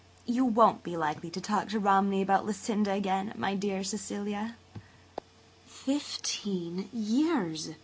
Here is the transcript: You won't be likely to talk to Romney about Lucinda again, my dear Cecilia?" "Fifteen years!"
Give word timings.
You 0.25 0.45
won't 0.45 0.81
be 0.81 0.97
likely 0.97 1.29
to 1.29 1.39
talk 1.39 1.69
to 1.69 1.79
Romney 1.79 2.23
about 2.23 2.43
Lucinda 2.43 2.91
again, 2.91 3.31
my 3.37 3.53
dear 3.53 3.83
Cecilia?" 3.83 4.55
"Fifteen 5.67 6.89
years!" 6.91 7.69